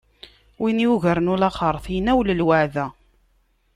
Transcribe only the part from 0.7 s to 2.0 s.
yurgan ulaxeṛt,